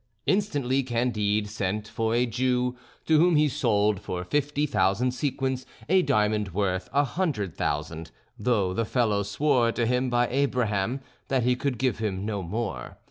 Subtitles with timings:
[0.25, 6.01] Instantly Candide sent for a Jew, to whom he sold for fifty thousand sequins a
[6.01, 11.55] diamond worth a hundred thousand, though the fellow swore to him by Abraham that he
[11.55, 12.97] could give him no more.